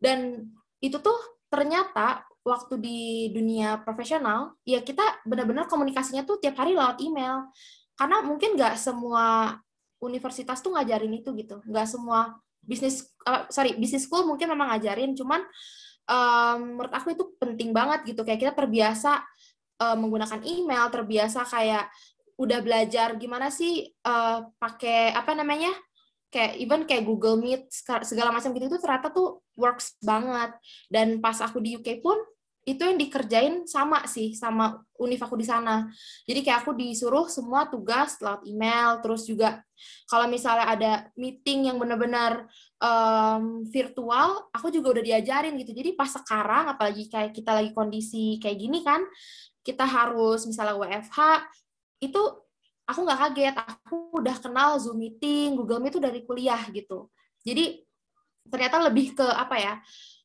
Dan 0.00 0.48
itu 0.80 0.96
tuh 0.96 1.16
ternyata 1.52 2.24
waktu 2.40 2.74
di 2.80 3.00
dunia 3.34 3.80
profesional, 3.84 4.56
ya 4.64 4.80
kita 4.80 5.24
benar-benar 5.28 5.68
komunikasinya 5.68 6.24
tuh 6.24 6.40
tiap 6.40 6.56
hari 6.56 6.72
lewat 6.72 6.98
email. 7.04 7.48
Karena 7.94 8.24
mungkin 8.24 8.56
nggak 8.56 8.80
semua 8.80 9.56
universitas 10.00 10.64
tuh 10.64 10.72
ngajarin 10.72 11.12
itu 11.20 11.30
gitu. 11.36 11.60
Nggak 11.68 11.86
semua 11.88 12.40
bisnis, 12.64 13.04
uh, 13.28 13.44
sorry, 13.52 13.76
bisnis 13.76 14.08
school 14.08 14.24
mungkin 14.24 14.48
memang 14.48 14.72
ngajarin, 14.72 15.12
cuman 15.12 15.44
um, 16.08 16.58
menurut 16.76 16.92
aku 16.92 17.12
itu 17.12 17.24
penting 17.36 17.76
banget 17.76 18.16
gitu. 18.16 18.24
Kayak 18.24 18.40
kita 18.48 18.52
terbiasa 18.56 19.20
uh, 19.84 19.96
menggunakan 20.00 20.40
email, 20.44 20.88
terbiasa 20.88 21.44
kayak 21.44 21.92
udah 22.40 22.58
belajar 22.64 23.20
gimana 23.20 23.52
sih 23.52 23.84
uh, 24.08 24.48
pakai 24.56 25.12
apa 25.12 25.36
namanya 25.36 25.68
kayak 26.30 26.56
even 26.62 26.86
kayak 26.86 27.04
Google 27.04 27.36
Meet 27.36 27.68
segala 28.06 28.30
macam 28.30 28.54
gitu 28.54 28.70
itu 28.70 28.78
ternyata 28.78 29.10
tuh 29.10 29.42
works 29.58 29.98
banget. 30.00 30.54
Dan 30.86 31.18
pas 31.18 31.36
aku 31.42 31.58
di 31.58 31.76
UK 31.76 32.00
pun 32.00 32.16
itu 32.68 32.84
yang 32.84 33.00
dikerjain 33.00 33.64
sama 33.64 34.04
sih 34.04 34.36
sama 34.36 34.78
univ 35.00 35.18
aku 35.18 35.34
di 35.34 35.48
sana. 35.48 35.90
Jadi 36.28 36.44
kayak 36.46 36.62
aku 36.62 36.76
disuruh 36.76 37.26
semua 37.26 37.66
tugas 37.66 38.20
lewat 38.22 38.46
email 38.46 39.00
terus 39.02 39.26
juga 39.26 39.64
kalau 40.06 40.28
misalnya 40.28 40.66
ada 40.68 40.92
meeting 41.16 41.72
yang 41.72 41.80
benar-benar 41.80 42.46
um, 42.78 43.64
virtual 43.64 44.52
aku 44.52 44.68
juga 44.70 45.00
udah 45.00 45.04
diajarin 45.04 45.56
gitu. 45.58 45.72
Jadi 45.72 45.96
pas 45.96 46.12
sekarang 46.12 46.70
apalagi 46.70 47.08
kayak 47.08 47.32
kita 47.32 47.50
lagi 47.56 47.72
kondisi 47.72 48.36
kayak 48.38 48.58
gini 48.60 48.84
kan 48.84 49.02
kita 49.64 49.84
harus 49.88 50.44
misalnya 50.44 50.76
WFH 50.76 51.18
itu 52.04 52.22
aku 52.90 53.06
nggak 53.06 53.20
kaget. 53.22 53.54
Aku 53.56 53.96
udah 54.18 54.36
kenal 54.42 54.76
Zoom 54.82 54.98
meeting 54.98 55.54
Google 55.54 55.78
Meet 55.78 55.96
itu 55.96 56.02
dari 56.02 56.20
kuliah 56.26 56.60
gitu. 56.74 57.06
Jadi 57.46 57.86
ternyata 58.50 58.82
lebih 58.82 59.14
ke 59.14 59.24
apa 59.24 59.56
ya 59.56 59.74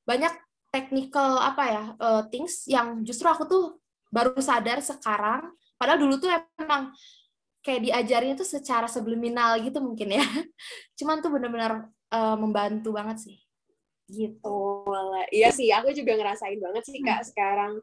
banyak 0.04 0.34
technical 0.74 1.40
apa 1.40 1.64
ya 1.70 1.84
uh, 2.02 2.22
things 2.28 2.66
yang 2.68 3.06
justru 3.06 3.30
aku 3.30 3.46
tuh 3.46 3.64
baru 4.10 4.36
sadar 4.42 4.82
sekarang. 4.82 5.54
Padahal 5.78 6.02
dulu 6.02 6.20
tuh 6.20 6.32
emang 6.60 6.92
kayak 7.62 7.82
diajarin 7.88 8.36
itu 8.38 8.46
secara 8.46 8.90
subliminal 8.90 9.62
gitu 9.62 9.80
mungkin 9.80 10.18
ya. 10.18 10.26
Cuman 11.00 11.22
tuh 11.22 11.32
benar-benar 11.32 11.88
uh, 12.12 12.36
membantu 12.36 12.96
banget 12.96 13.22
sih. 13.22 13.38
Gitu. 14.06 14.46
Oh, 14.46 15.18
iya 15.34 15.50
sih 15.50 15.74
aku 15.74 15.90
juga 15.90 16.14
ngerasain 16.14 16.62
banget 16.62 16.84
sih 16.86 17.00
kak 17.02 17.22
hmm. 17.24 17.28
sekarang. 17.30 17.74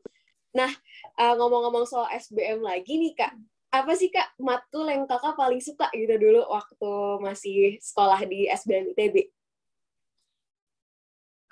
Nah 0.53 0.71
uh, 1.19 1.35
ngomong-ngomong 1.39 1.89
soal 1.89 2.07
SBM 2.15 2.62
lagi 2.62 3.01
nih 3.01 3.12
kak 3.17 3.33
apa 3.73 3.93
sih 3.97 4.12
kak 4.12 4.37
matkul 4.37 4.85
yang 4.85 5.09
kakak 5.09 5.33
paling 5.33 5.64
suka 5.64 5.88
gitu 5.97 6.21
dulu 6.21 6.45
waktu 6.52 6.93
masih 7.25 7.81
sekolah 7.81 8.21
di 8.29 8.45
SBM 8.45 8.93
ITB? 8.93 9.33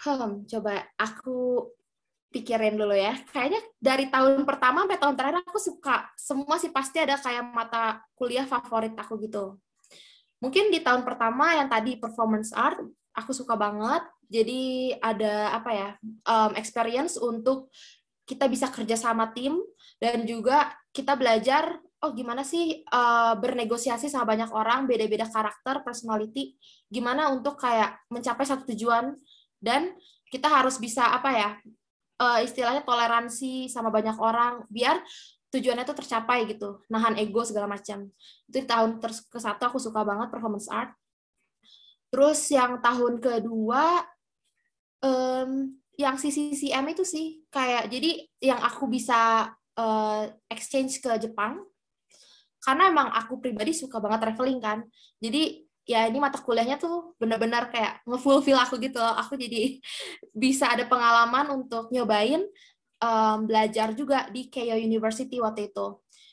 Hmm, 0.04 0.44
coba 0.44 0.84
aku 1.00 1.68
pikirin 2.28 2.76
dulu 2.76 2.92
ya. 2.92 3.16
Kayaknya 3.32 3.60
dari 3.80 4.12
tahun 4.12 4.44
pertama 4.44 4.84
sampai 4.84 5.00
tahun 5.00 5.16
terakhir 5.16 5.38
aku 5.48 5.60
suka. 5.60 6.12
Semua 6.16 6.60
sih 6.60 6.68
pasti 6.68 7.00
ada 7.00 7.16
kayak 7.16 7.44
mata 7.56 8.04
kuliah 8.12 8.44
favorit 8.44 8.92
aku 9.00 9.16
gitu. 9.24 9.56
Mungkin 10.40 10.72
di 10.72 10.80
tahun 10.80 11.04
pertama 11.04 11.56
yang 11.56 11.68
tadi 11.68 12.00
performance 12.00 12.52
art, 12.52 12.80
aku 13.16 13.32
suka 13.32 13.56
banget. 13.56 14.04
Jadi 14.30 14.92
ada 15.00 15.56
apa 15.56 15.70
ya, 15.72 15.88
um, 16.28 16.52
experience 16.56 17.16
untuk 17.16 17.68
kita 18.24 18.46
bisa 18.46 18.70
kerja 18.70 18.94
sama 18.94 19.34
tim 19.34 19.58
dan 19.98 20.22
juga 20.22 20.70
kita 20.94 21.18
belajar 21.18 21.82
oh 22.00 22.10
gimana 22.16 22.40
sih 22.40 22.80
uh, 22.88 23.36
bernegosiasi 23.36 24.08
sama 24.08 24.32
banyak 24.32 24.48
orang 24.52 24.88
beda-beda 24.88 25.28
karakter 25.28 25.84
personality 25.84 26.56
gimana 26.88 27.28
untuk 27.28 27.60
kayak 27.60 28.00
mencapai 28.08 28.44
satu 28.48 28.64
tujuan? 28.72 29.16
Dan 29.60 29.92
kita 30.32 30.48
harus 30.48 30.80
bisa 30.80 31.12
apa 31.12 31.30
ya 31.36 31.50
uh, 32.20 32.40
istilahnya 32.40 32.80
toleransi 32.84 33.68
sama 33.68 33.92
banyak 33.92 34.16
orang 34.16 34.64
biar 34.72 35.00
tujuannya 35.50 35.82
tuh 35.82 35.98
tercapai 35.98 36.46
gitu 36.48 36.80
nahan 36.88 37.20
ego 37.20 37.44
segala 37.44 37.68
macam. 37.68 38.08
Itu 38.48 38.64
di 38.64 38.68
tahun 38.68 39.00
ke 39.02 39.38
satu 39.38 39.68
aku 39.68 39.76
suka 39.76 40.00
banget 40.00 40.32
performance 40.32 40.70
art. 40.72 40.96
Terus 42.10 42.40
yang 42.50 42.82
tahun 42.82 43.22
kedua 43.22 44.02
um, 45.04 45.76
yang 46.00 46.16
CCCM 46.16 46.96
itu 46.96 47.04
sih 47.04 47.44
kayak 47.52 47.92
jadi 47.92 48.24
yang 48.40 48.60
aku 48.64 48.88
bisa 48.88 49.52
uh, 49.76 50.22
exchange 50.48 50.98
ke 51.04 51.12
Jepang 51.20 51.60
karena 52.60 52.92
emang 52.92 53.08
aku 53.10 53.40
pribadi 53.40 53.72
suka 53.72 53.96
banget 53.98 54.30
traveling 54.30 54.60
kan. 54.60 54.78
Jadi 55.16 55.64
ya 55.88 56.06
ini 56.06 56.20
mata 56.20 56.38
kuliahnya 56.38 56.76
tuh 56.76 57.16
benar-benar 57.16 57.72
kayak 57.72 58.04
ngefulfill 58.04 58.60
aku 58.60 58.76
gitu 58.78 59.00
loh. 59.00 59.16
Aku 59.16 59.34
jadi 59.34 59.80
bisa 60.44 60.70
ada 60.70 60.84
pengalaman 60.84 61.50
untuk 61.56 61.88
nyobain 61.90 62.44
um, 63.00 63.38
belajar 63.48 63.96
juga 63.96 64.28
di 64.28 64.52
Keio 64.52 64.76
University 64.76 65.40
waktu 65.40 65.72
itu. 65.72 65.86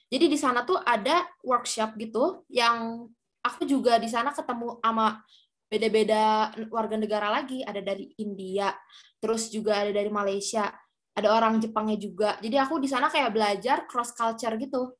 Jadi 0.07 0.25
di 0.31 0.37
sana 0.39 0.63
tuh 0.63 0.79
ada 0.79 1.23
workshop 1.43 1.99
gitu 1.99 2.47
yang 2.47 3.07
aku 3.43 3.67
juga 3.67 3.99
di 3.99 4.07
sana 4.07 4.31
ketemu 4.31 4.79
sama 4.79 5.19
beda-beda 5.67 6.51
warga 6.71 6.95
negara 6.99 7.27
lagi. 7.31 7.63
Ada 7.63 7.79
dari 7.79 8.11
India 8.19 8.71
terus 9.17 9.47
juga 9.51 9.83
ada 9.83 9.91
dari 9.95 10.11
Malaysia 10.11 10.69
ada 11.17 11.33
orang 11.33 11.57
Jepangnya 11.57 11.97
juga. 11.97 12.37
Jadi 12.37 12.55
aku 12.61 12.77
di 12.77 12.85
sana 12.85 13.09
kayak 13.09 13.33
belajar 13.33 13.77
cross 13.89 14.13
culture 14.13 14.53
gitu 14.61 14.93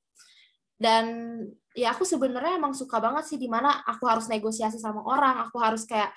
dan 0.78 1.06
ya 1.74 1.94
aku 1.94 2.06
sebenarnya 2.06 2.58
emang 2.62 2.74
suka 2.74 3.02
banget 3.02 3.26
sih 3.30 3.38
di 3.42 3.50
mana 3.50 3.82
aku 3.86 4.06
harus 4.06 4.30
negosiasi 4.30 4.78
sama 4.78 5.02
orang 5.06 5.50
aku 5.50 5.58
harus 5.58 5.86
kayak 5.90 6.14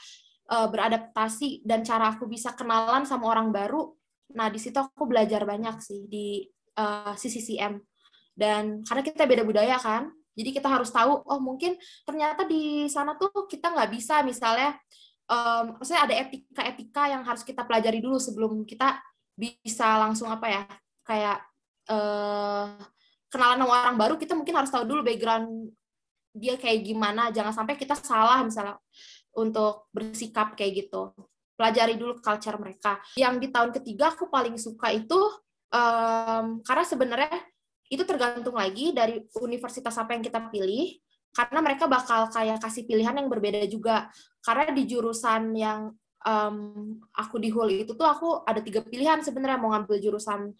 uh, 0.53 0.69
beradaptasi 0.69 1.65
dan 1.65 1.81
cara 1.81 2.13
aku 2.13 2.29
bisa 2.29 2.53
kenalan 2.53 3.09
sama 3.09 3.29
orang 3.29 3.49
baru. 3.49 3.93
Nah 4.37 4.53
di 4.53 4.61
situ 4.61 4.77
aku 4.77 5.09
belajar 5.09 5.43
banyak 5.49 5.81
sih 5.83 6.07
di 6.07 6.47
uh, 6.79 7.11
eh, 7.11 7.15
CCCM 7.19 7.75
dan 8.37 8.87
karena 8.87 9.03
kita 9.03 9.27
beda 9.27 9.43
budaya 9.43 9.77
kan 9.77 10.09
jadi 10.33 10.51
kita 10.57 10.69
harus 10.71 10.89
tahu 10.89 11.21
oh 11.27 11.41
mungkin 11.43 11.77
ternyata 12.07 12.47
di 12.47 12.87
sana 12.87 13.19
tuh 13.19 13.45
kita 13.51 13.75
nggak 13.75 13.91
bisa 13.91 14.23
misalnya 14.23 14.79
um, 15.29 15.77
maksudnya 15.77 16.07
ada 16.09 16.15
etika-etika 16.17 17.11
yang 17.11 17.23
harus 17.27 17.43
kita 17.43 17.67
pelajari 17.67 17.99
dulu 18.01 18.17
sebelum 18.17 18.65
kita 18.65 18.97
bisa 19.35 19.99
langsung 20.01 20.31
apa 20.31 20.47
ya 20.49 20.63
kayak 21.05 21.39
uh, 21.91 22.79
kenalan 23.31 23.63
sama 23.63 23.73
orang 23.73 23.97
baru 23.97 24.15
kita 24.19 24.35
mungkin 24.35 24.59
harus 24.59 24.69
tahu 24.75 24.85
dulu 24.85 25.07
background 25.07 25.71
dia 26.35 26.55
kayak 26.59 26.87
gimana. 26.87 27.31
Jangan 27.35 27.55
sampai 27.55 27.75
kita 27.79 27.95
salah 27.99 28.43
misalnya 28.43 28.79
untuk 29.35 29.91
bersikap 29.95 30.55
kayak 30.59 30.87
gitu. 30.87 31.15
Pelajari 31.55 31.95
dulu 31.99 32.19
culture 32.19 32.57
mereka. 32.57 32.99
Yang 33.19 33.35
di 33.47 33.49
tahun 33.53 33.71
ketiga 33.75 34.15
aku 34.15 34.31
paling 34.33 34.57
suka 34.57 34.91
itu 34.95 35.19
um, 35.71 36.63
karena 36.65 36.85
sebenarnya 36.87 37.39
itu 37.91 38.03
tergantung 38.07 38.55
lagi 38.55 38.95
dari 38.95 39.27
universitas 39.39 39.95
apa 39.99 40.15
yang 40.15 40.23
kita 40.23 40.51
pilih. 40.51 40.99
Karena 41.31 41.63
mereka 41.63 41.87
bakal 41.87 42.27
kayak 42.27 42.59
kasih 42.59 42.87
pilihan 42.91 43.15
yang 43.15 43.31
berbeda 43.31 43.63
juga. 43.71 44.11
Karena 44.43 44.75
di 44.75 44.83
jurusan 44.83 45.55
yang 45.55 45.95
um, 46.27 46.57
aku 47.15 47.39
di 47.39 47.55
Hul 47.55 47.87
itu 47.87 47.95
tuh 47.95 48.09
aku 48.09 48.43
ada 48.43 48.59
tiga 48.59 48.83
pilihan 48.83 49.23
sebenarnya. 49.23 49.59
Mau 49.63 49.71
ngambil 49.71 50.03
jurusan 50.03 50.51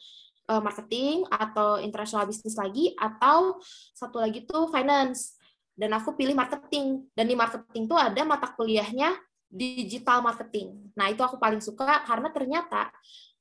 uh, 0.51 0.59
marketing 0.59 1.23
atau 1.31 1.79
international 1.79 2.27
business 2.27 2.59
lagi 2.59 2.91
atau 2.99 3.63
satu 3.95 4.19
lagi 4.19 4.43
tuh 4.43 4.67
finance. 4.75 5.39
Dan 5.79 5.95
aku 5.95 6.19
pilih 6.19 6.35
marketing. 6.35 7.07
Dan 7.15 7.31
di 7.31 7.39
marketing 7.39 7.87
tuh 7.87 7.97
ada 7.97 8.21
mata 8.27 8.51
kuliahnya 8.51 9.15
digital 9.47 10.21
marketing. 10.27 10.91
Nah 10.99 11.09
itu 11.09 11.23
aku 11.23 11.39
paling 11.39 11.63
suka 11.63 12.03
karena 12.03 12.29
ternyata 12.35 12.91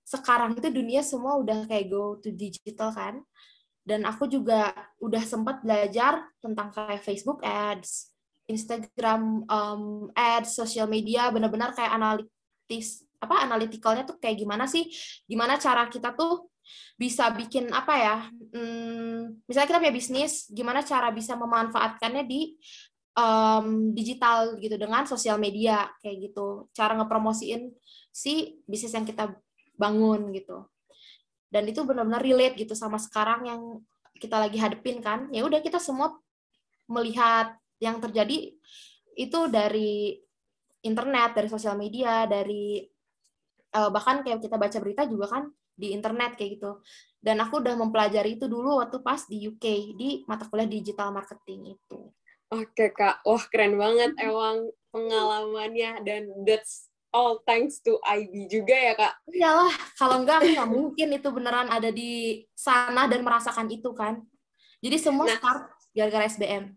sekarang 0.06 0.58
itu 0.58 0.70
dunia 0.74 1.06
semua 1.06 1.38
udah 1.38 1.66
kayak 1.66 1.90
go 1.90 2.18
to 2.22 2.30
digital 2.30 2.94
kan. 2.94 3.26
Dan 3.82 4.06
aku 4.06 4.30
juga 4.30 4.70
udah 5.02 5.24
sempat 5.26 5.66
belajar 5.66 6.22
tentang 6.38 6.70
kayak 6.70 7.02
Facebook 7.02 7.42
ads 7.42 8.14
Instagram 8.50 9.46
um, 9.46 10.10
ads 10.18 10.58
social 10.58 10.90
media 10.90 11.30
benar-benar 11.30 11.74
kayak 11.78 11.94
analitis 11.94 13.06
apa 13.22 13.46
analitikalnya 13.46 14.10
tuh 14.10 14.18
kayak 14.18 14.42
gimana 14.42 14.66
sih? 14.66 14.90
Gimana 15.30 15.62
cara 15.62 15.86
kita 15.86 16.18
tuh 16.18 16.50
bisa 17.00 17.32
bikin 17.32 17.72
apa 17.72 17.94
ya? 17.96 18.18
Hmm, 18.52 19.40
misalnya 19.48 19.68
kita 19.72 19.82
punya 19.82 19.96
bisnis, 19.96 20.48
gimana 20.52 20.84
cara 20.84 21.10
bisa 21.16 21.40
memanfaatkannya 21.40 22.24
di 22.28 22.60
um, 23.16 23.96
digital 23.96 24.60
gitu 24.60 24.76
dengan 24.76 25.08
sosial 25.08 25.40
media 25.40 25.88
kayak 26.04 26.32
gitu. 26.32 26.68
Cara 26.76 26.96
ngepromosiin 27.00 27.72
si 28.12 28.60
bisnis 28.68 28.96
yang 28.96 29.08
kita 29.08 29.32
bangun 29.80 30.36
gitu. 30.36 30.68
Dan 31.50 31.66
itu 31.66 31.82
benar-benar 31.82 32.22
relate 32.22 32.60
gitu 32.62 32.78
sama 32.78 33.02
sekarang 33.02 33.48
yang 33.48 33.62
kita 34.20 34.38
lagi 34.38 34.60
hadepin 34.60 35.00
kan. 35.00 35.32
Ya 35.32 35.48
udah 35.48 35.64
kita 35.64 35.80
semua 35.80 36.14
melihat 36.90 37.56
yang 37.80 37.98
terjadi 38.04 38.54
itu 39.16 39.40
dari 39.48 40.20
internet, 40.84 41.36
dari 41.36 41.48
sosial 41.48 41.76
media, 41.76 42.28
dari 42.28 42.84
uh, 43.76 43.90
bahkan 43.92 44.22
kayak 44.24 44.44
kita 44.44 44.56
baca 44.56 44.78
berita 44.80 45.04
juga 45.08 45.28
kan 45.28 45.44
di 45.80 45.96
internet 45.96 46.36
kayak 46.36 46.60
gitu. 46.60 46.84
Dan 47.20 47.40
aku 47.40 47.64
udah 47.64 47.80
mempelajari 47.80 48.36
itu 48.36 48.52
dulu 48.52 48.84
waktu 48.84 49.00
pas 49.00 49.24
di 49.24 49.48
UK 49.48 49.66
di 49.96 50.10
mata 50.28 50.44
kuliah 50.52 50.68
digital 50.68 51.16
marketing 51.16 51.80
itu. 51.80 52.12
Oke 52.52 52.92
kak, 52.92 53.24
wah 53.24 53.44
keren 53.48 53.80
banget 53.80 54.12
emang 54.20 54.68
pengalamannya 54.92 56.02
dan 56.04 56.28
that's 56.44 56.90
all 57.14 57.42
thanks 57.46 57.80
to 57.82 57.96
IB 58.04 58.50
juga 58.50 58.74
ya 58.76 58.94
kak. 58.98 59.14
Iyalah, 59.30 59.74
kalau 59.96 60.26
enggak 60.26 60.44
nggak 60.44 60.70
mungkin 60.70 61.08
itu 61.14 61.30
beneran 61.30 61.70
ada 61.70 61.94
di 61.94 62.44
sana 62.58 63.06
dan 63.08 63.22
merasakan 63.22 63.70
itu 63.70 63.94
kan. 63.94 64.20
Jadi 64.80 64.98
semua 64.98 65.28
nah, 65.28 65.38
start 65.38 65.62
gara-gara 65.94 66.26
SBM. 66.26 66.74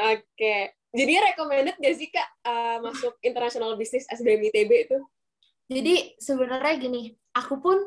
Oke, 0.00 0.56
jadi 0.90 1.12
recommended 1.32 1.76
gak 1.78 1.96
sih 1.96 2.08
kak 2.10 2.28
uh, 2.42 2.82
masuk 2.82 3.14
international 3.22 3.78
business 3.78 4.08
SBM 4.10 4.50
ITB 4.50 4.90
itu? 4.90 4.98
Jadi 5.70 6.18
sebenarnya 6.18 6.74
gini, 6.82 7.14
aku 7.30 7.62
pun 7.62 7.78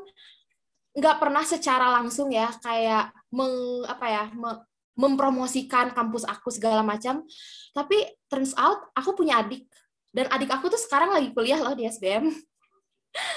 nggak 0.95 1.19
pernah 1.19 1.43
secara 1.43 1.91
langsung 1.99 2.31
ya 2.31 2.47
kayak 2.63 3.11
meng, 3.35 3.83
apa 3.83 4.05
ya 4.07 4.23
me, 4.31 4.63
mempromosikan 4.95 5.91
kampus 5.91 6.23
aku 6.23 6.47
segala 6.47 6.79
macam. 6.79 7.27
Tapi 7.75 8.07
turns 8.31 8.55
out 8.55 8.87
aku 8.95 9.19
punya 9.19 9.43
adik 9.43 9.67
dan 10.15 10.31
adik 10.31 10.47
aku 10.53 10.71
tuh 10.71 10.79
sekarang 10.79 11.11
lagi 11.11 11.35
kuliah 11.35 11.59
loh 11.59 11.75
di 11.75 11.85
SBM. 11.89 12.31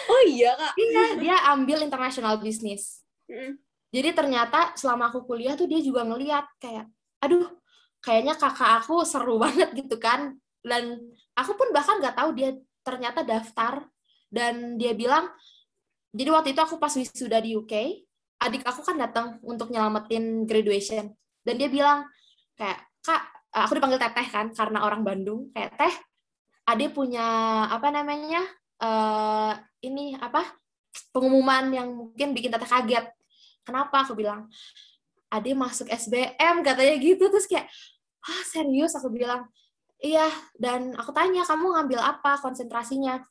Oh 0.08 0.22
iya 0.24 0.56
kak? 0.56 0.72
Iya, 0.80 1.20
dia 1.20 1.36
ambil 1.52 1.84
international 1.84 2.40
business. 2.40 3.04
Mm. 3.28 3.60
Jadi 3.92 4.08
ternyata 4.16 4.72
selama 4.72 5.12
aku 5.12 5.28
kuliah 5.28 5.52
tuh 5.52 5.68
dia 5.68 5.84
juga 5.84 6.00
ngeliat 6.00 6.48
kayak, 6.56 6.88
aduh, 7.20 7.44
kayaknya 8.00 8.40
kakak 8.40 8.80
aku 8.80 9.04
seru 9.04 9.36
banget 9.44 9.76
gitu 9.76 10.00
kan. 10.00 10.32
Dan 10.64 10.96
aku 11.36 11.60
pun 11.60 11.76
bahkan 11.76 12.00
nggak 12.00 12.16
tahu 12.16 12.32
dia 12.32 12.56
ternyata 12.80 13.20
daftar 13.20 13.84
dan 14.36 14.76
dia 14.76 14.92
bilang 14.92 15.32
jadi 16.12 16.28
waktu 16.28 16.52
itu 16.52 16.60
aku 16.60 16.76
pas 16.76 16.92
wisuda 16.92 17.40
di 17.40 17.56
UK 17.56 18.04
adik 18.40 18.62
aku 18.68 18.84
kan 18.84 18.96
datang 19.00 19.40
untuk 19.40 19.72
nyelamatin 19.72 20.44
graduation. 20.44 21.12
Dan 21.40 21.54
dia 21.56 21.68
bilang 21.72 22.04
kayak 22.58 22.84
kak 23.00 23.22
aku 23.52 23.80
dipanggil 23.80 24.00
teteh 24.00 24.26
kan 24.28 24.52
karena 24.52 24.84
orang 24.84 25.00
Bandung. 25.06 25.48
Kayak 25.56 25.72
teh 25.80 25.94
adik 26.68 26.92
punya 26.92 27.24
apa 27.70 27.88
namanya 27.88 28.42
uh, 28.82 29.52
ini 29.80 30.18
apa 30.18 30.44
pengumuman 31.14 31.72
yang 31.72 31.88
mungkin 31.92 32.36
bikin 32.36 32.52
teteh 32.52 32.68
kaget. 32.68 33.06
Kenapa? 33.64 34.04
Aku 34.04 34.12
bilang 34.14 34.52
adik 35.32 35.56
masuk 35.56 35.88
SBM 35.88 36.60
katanya 36.60 36.94
gitu. 37.00 37.32
Terus 37.32 37.48
kayak 37.48 37.66
ah 38.26 38.42
serius? 38.52 38.92
Aku 39.00 39.08
bilang 39.08 39.48
iya. 40.02 40.28
Dan 40.52 40.92
aku 40.92 41.10
tanya 41.16 41.40
kamu 41.46 41.72
ngambil 41.72 42.00
apa 42.04 42.36
konsentrasinya 42.44 43.22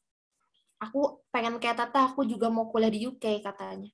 aku 0.80 1.24
pengen 1.32 1.58
kayak 1.58 1.80
Tata, 1.80 2.12
aku 2.12 2.28
juga 2.28 2.52
mau 2.52 2.68
kuliah 2.68 2.92
di 2.92 3.08
UK 3.08 3.42
katanya. 3.42 3.90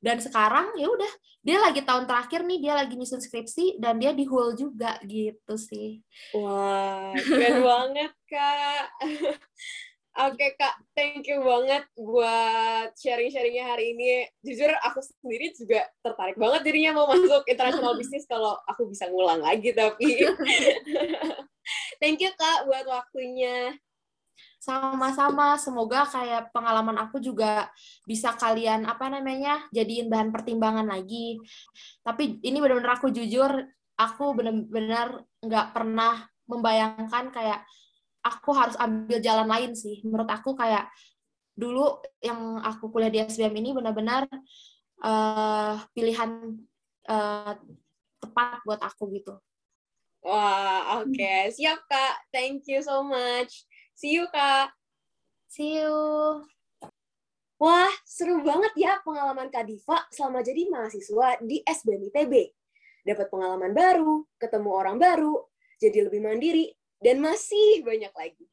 Dan 0.00 0.20
sekarang 0.20 0.76
ya 0.76 0.88
udah, 0.88 1.12
dia 1.40 1.58
lagi 1.62 1.80
tahun 1.82 2.04
terakhir 2.04 2.44
nih, 2.44 2.58
dia 2.60 2.74
lagi 2.76 2.94
nyusun 2.96 3.22
skripsi 3.22 3.80
dan 3.80 3.96
dia 4.00 4.12
di 4.12 4.24
Hull 4.28 4.56
juga 4.56 5.00
gitu 5.04 5.54
sih. 5.56 6.02
Wah, 6.36 7.12
keren 7.26 7.64
banget 7.64 8.12
kak. 8.28 8.86
Oke 10.16 10.40
okay, 10.40 10.50
kak, 10.56 10.80
thank 10.96 11.28
you 11.28 11.44
banget 11.44 11.84
buat 11.92 12.88
sharing-sharingnya 12.96 13.68
hari 13.68 13.92
ini. 13.92 14.24
Jujur 14.40 14.72
aku 14.80 15.04
sendiri 15.04 15.52
juga 15.52 15.84
tertarik 16.00 16.40
banget 16.40 16.64
jadinya 16.64 16.96
mau 16.96 17.12
masuk 17.12 17.44
international 17.44 17.92
business 18.00 18.24
kalau 18.24 18.56
aku 18.64 18.88
bisa 18.88 19.12
ngulang 19.12 19.44
lagi 19.44 19.76
tapi. 19.76 20.24
thank 22.00 22.16
you 22.24 22.32
kak 22.32 22.64
buat 22.64 22.88
waktunya. 22.88 23.76
Sama-sama, 24.66 25.54
semoga 25.54 26.02
kayak 26.10 26.50
pengalaman 26.50 26.98
aku 26.98 27.22
juga 27.22 27.70
bisa 28.02 28.34
kalian 28.34 28.82
apa 28.82 29.06
namanya 29.06 29.62
jadiin 29.70 30.10
bahan 30.10 30.34
pertimbangan 30.34 30.90
lagi. 30.90 31.38
Tapi 32.02 32.42
ini 32.42 32.58
benar-benar 32.58 32.98
aku 32.98 33.14
jujur, 33.14 33.62
aku 33.94 34.34
benar-benar 34.34 35.22
nggak 35.38 35.70
pernah 35.70 36.26
membayangkan 36.50 37.30
kayak 37.30 37.62
aku 38.26 38.50
harus 38.58 38.74
ambil 38.82 39.22
jalan 39.22 39.46
lain 39.46 39.78
sih. 39.78 40.02
Menurut 40.02 40.26
aku 40.26 40.58
kayak 40.58 40.90
dulu 41.54 42.02
yang 42.18 42.58
aku 42.58 42.90
kuliah 42.90 43.14
di 43.14 43.22
SBM 43.22 43.54
ini 43.62 43.70
benar-benar 43.70 44.26
uh, 45.06 45.78
pilihan 45.94 46.58
uh, 47.06 47.54
tepat 48.18 48.66
buat 48.66 48.82
aku 48.82 49.14
gitu. 49.14 49.38
Wah, 50.26 51.06
oke. 51.06 51.14
Okay. 51.14 51.54
Siap, 51.54 51.86
Kak. 51.86 52.34
Thank 52.34 52.66
you 52.66 52.82
so 52.82 53.06
much. 53.06 53.62
See 53.96 54.12
you, 54.12 54.28
Kak. 54.28 54.76
See 55.48 55.80
you. 55.80 55.96
Wah, 57.56 57.88
seru 58.04 58.44
banget 58.44 58.76
ya 58.76 59.00
pengalaman 59.00 59.48
Kak 59.48 59.64
Diva 59.64 60.04
selama 60.12 60.44
jadi 60.44 60.68
mahasiswa 60.68 61.40
di 61.40 61.64
SBM 61.64 62.12
ITB. 62.12 62.52
Dapat 63.08 63.32
pengalaman 63.32 63.72
baru, 63.72 64.28
ketemu 64.36 64.68
orang 64.68 65.00
baru, 65.00 65.48
jadi 65.80 66.12
lebih 66.12 66.20
mandiri, 66.20 66.76
dan 67.00 67.24
masih 67.24 67.80
banyak 67.80 68.12
lagi. 68.12 68.44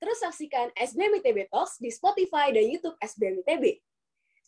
Terus 0.00 0.24
saksikan 0.24 0.72
SBM 0.80 1.20
ITB 1.20 1.52
Talks 1.52 1.76
di 1.76 1.92
Spotify 1.92 2.48
dan 2.56 2.64
YouTube 2.64 2.96
SBM 3.04 3.44
ITB. 3.44 3.84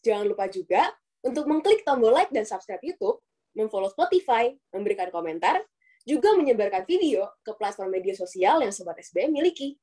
Jangan 0.00 0.24
lupa 0.32 0.48
juga 0.48 0.96
untuk 1.20 1.44
mengklik 1.44 1.84
tombol 1.84 2.16
like 2.16 2.32
dan 2.32 2.48
subscribe 2.48 2.80
YouTube, 2.80 3.20
memfollow 3.52 3.92
Spotify, 3.92 4.48
memberikan 4.72 5.12
komentar, 5.12 5.60
juga 6.04 6.36
menyebarkan 6.36 6.84
video 6.84 7.24
ke 7.40 7.56
platform 7.56 7.96
media 7.96 8.12
sosial 8.12 8.60
yang 8.60 8.72
Sobat 8.72 9.00
SBM 9.00 9.32
miliki. 9.32 9.80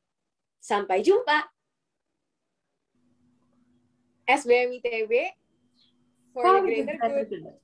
Sampai 0.61 1.01
jumpa! 1.01 1.49
SBM 4.29 4.79
ITB 4.79 5.11
for 6.31 6.45
the 6.45 6.61
greater 6.61 6.95
good. 6.95 7.57